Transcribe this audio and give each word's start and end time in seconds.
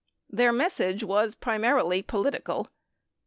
Their 0.31 0.51
message 0.51 1.03
was 1.03 1.35
primarily 1.35 2.01
political. 2.01 2.69